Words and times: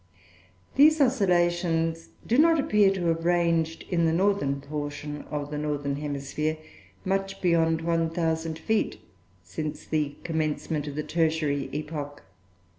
These 0.77 0.99
oscillations 0.99 2.09
do 2.25 2.39
not 2.39 2.59
appear 2.59 2.89
to 2.89 3.05
have 3.05 3.23
ranged, 3.23 3.85
in 3.91 4.07
the 4.07 4.11
Northern 4.11 4.59
portion 4.59 5.21
of 5.29 5.51
the 5.51 5.59
Northern 5.59 5.97
Hemisphere, 5.97 6.57
much 7.05 7.39
beyond 7.39 7.81
1,000 7.83 8.57
feet 8.57 8.97
since 9.43 9.85
the 9.85 10.15
commencement 10.23 10.87
of 10.87 10.95
the 10.95 11.03
Tertiary 11.03 11.69
Epoch. 11.71 12.23